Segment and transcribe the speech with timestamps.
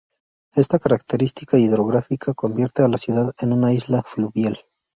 [0.55, 4.59] Está característica hidrográfica convierte a la ciudad en una "isla fluvial".